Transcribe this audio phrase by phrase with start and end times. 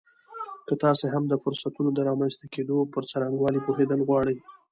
[0.67, 4.37] که تاسې هم د فرصتونو د رامنځته کېدو پر څرنګوالي پوهېدل غواړئ